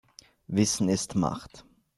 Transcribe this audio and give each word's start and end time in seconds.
Wissen 0.47 0.89
ist 0.89 1.13
Macht. 1.13 1.63